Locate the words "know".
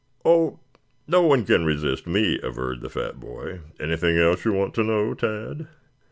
4.83-5.13